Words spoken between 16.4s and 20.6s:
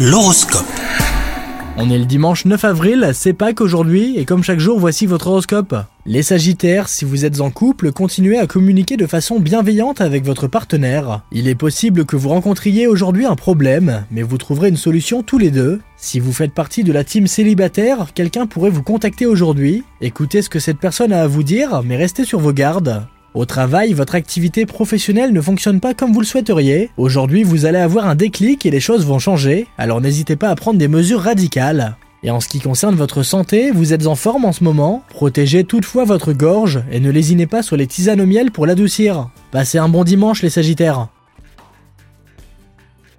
partie de la team célibataire, quelqu'un pourrait vous contacter aujourd'hui. Écoutez ce que